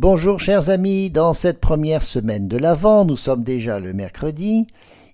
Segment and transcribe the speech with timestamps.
[0.00, 4.66] Bonjour chers amis, dans cette première semaine de l'Avent, nous sommes déjà le mercredi,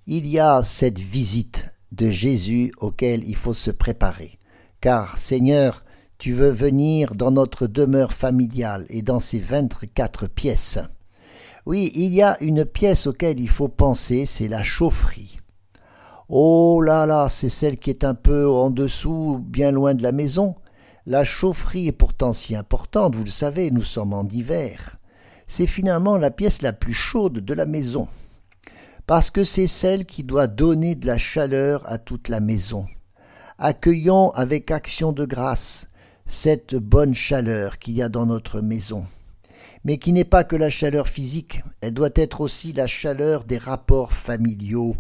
[0.06, 4.38] il y a cette visite de Jésus auquel il faut se préparer.
[4.80, 5.82] Car Seigneur,
[6.18, 10.78] tu veux venir dans notre demeure familiale et dans ces vingt-quatre pièces.
[11.66, 15.40] Oui, il y a une pièce auquel il faut penser, c'est la chaufferie.
[16.28, 20.12] Oh là là, c'est celle qui est un peu en dessous, bien loin de la
[20.12, 20.54] maison.
[21.08, 24.96] La chaufferie est pourtant si importante, vous le savez, nous sommes en hiver.
[25.46, 28.08] C'est finalement la pièce la plus chaude de la maison,
[29.06, 32.86] parce que c'est celle qui doit donner de la chaleur à toute la maison.
[33.58, 35.86] Accueillons avec action de grâce
[36.26, 39.04] cette bonne chaleur qu'il y a dans notre maison,
[39.84, 43.58] mais qui n'est pas que la chaleur physique, elle doit être aussi la chaleur des
[43.58, 44.96] rapports familiaux.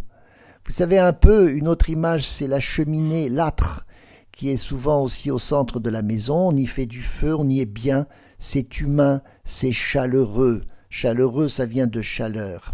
[0.66, 3.85] Vous savez un peu, une autre image, c'est la cheminée, l'âtre,
[4.36, 6.50] qui est souvent aussi au centre de la maison.
[6.50, 8.06] On y fait du feu, on y est bien,
[8.38, 10.62] c'est humain, c'est chaleureux.
[10.90, 12.72] Chaleureux, ça vient de chaleur.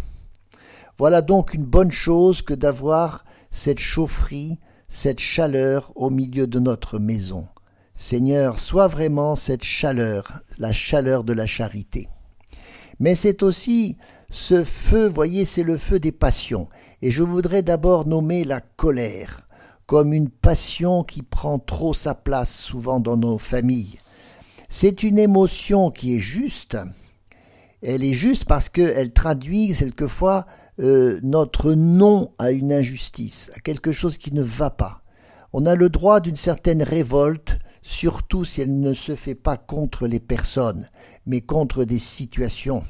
[0.97, 6.99] Voilà donc une bonne chose que d'avoir cette chaufferie, cette chaleur au milieu de notre
[6.99, 7.47] maison.
[7.95, 12.09] Seigneur, sois vraiment cette chaleur, la chaleur de la charité.
[12.99, 13.97] Mais c'est aussi
[14.29, 16.67] ce feu, voyez, c'est le feu des passions.
[17.01, 19.47] Et je voudrais d'abord nommer la colère
[19.93, 23.99] comme une passion qui prend trop sa place souvent dans nos familles.
[24.67, 26.79] C'est une émotion qui est juste.
[27.83, 30.47] Elle est juste parce qu'elle traduit quelquefois
[30.79, 35.03] euh, notre non à une injustice, à quelque chose qui ne va pas.
[35.53, 40.07] On a le droit d'une certaine révolte, surtout si elle ne se fait pas contre
[40.07, 40.89] les personnes,
[41.27, 42.81] mais contre des situations.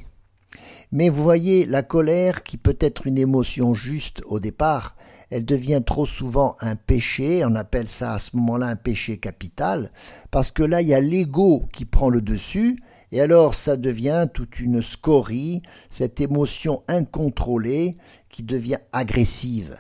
[0.94, 4.96] Mais vous voyez, la colère, qui peut être une émotion juste au départ,
[5.34, 9.92] elle devient trop souvent un péché, on appelle ça à ce moment-là un péché capital,
[10.30, 12.78] parce que là il y a l'ego qui prend le dessus,
[13.12, 17.98] et alors ça devient toute une scorie, cette émotion incontrôlée
[18.30, 19.76] qui devient agressive.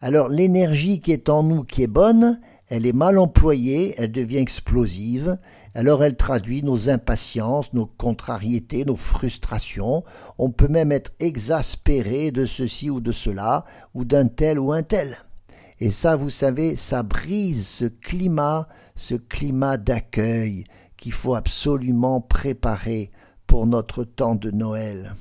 [0.00, 2.38] Alors l'énergie qui est en nous, qui est bonne,
[2.72, 5.36] elle est mal employée, elle devient explosive,
[5.74, 10.04] alors elle traduit nos impatiences, nos contrariétés, nos frustrations.
[10.38, 14.82] On peut même être exaspéré de ceci ou de cela, ou d'un tel ou un
[14.82, 15.18] tel.
[15.80, 20.64] Et ça, vous savez, ça brise ce climat, ce climat d'accueil
[20.96, 23.10] qu'il faut absolument préparer
[23.46, 25.12] pour notre temps de Noël.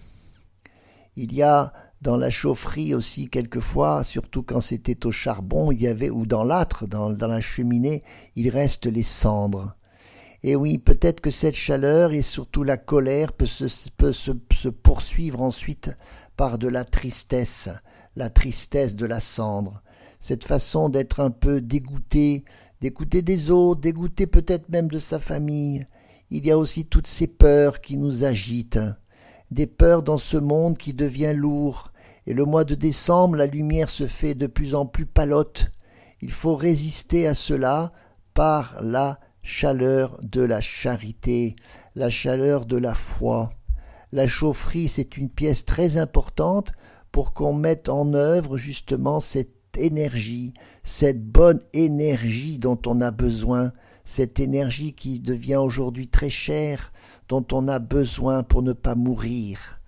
[1.17, 5.88] Il y a dans la chaufferie aussi quelquefois, surtout quand c'était au charbon, il y
[5.88, 8.03] avait ou dans l'âtre, dans la cheminée,
[8.35, 9.75] il reste les cendres.
[10.44, 15.91] Et oui, peut-être que cette chaleur et surtout la colère peut se, se, poursuivre ensuite
[16.35, 17.69] par de la tristesse,
[18.16, 19.84] la tristesse de la cendre,
[20.19, 22.44] cette façon d'être un peu dégoûté,
[22.79, 25.85] dégoûté des autres, dégoûté peut-être même de sa famille.
[26.31, 28.79] Il y a aussi toutes ces peurs qui nous agitent,
[29.51, 31.91] des peurs dans ce monde qui devient lourd,
[32.25, 35.72] et le mois de décembre la lumière se fait de plus en plus palote.
[36.22, 37.91] Il faut résister à cela
[38.34, 41.56] par la chaleur de la charité,
[41.95, 43.50] la chaleur de la foi.
[44.11, 46.72] La chaufferie, c'est une pièce très importante
[47.11, 50.53] pour qu'on mette en œuvre justement cette énergie,
[50.84, 53.72] cette bonne énergie dont on a besoin,
[54.03, 56.91] cette énergie qui devient aujourd'hui très chère,
[57.29, 59.79] dont on a besoin pour ne pas mourir.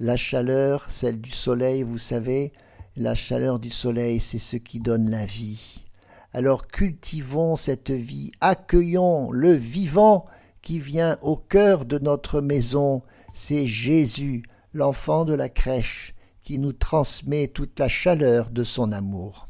[0.00, 2.52] La chaleur, celle du soleil, vous savez,
[2.96, 5.84] la chaleur du soleil, c'est ce qui donne la vie.
[6.32, 10.24] Alors cultivons cette vie, accueillons le vivant
[10.62, 13.02] qui vient au cœur de notre maison.
[13.32, 14.42] C'est Jésus,
[14.72, 19.46] l'enfant de la crèche, qui nous transmet toute la chaleur de son amour.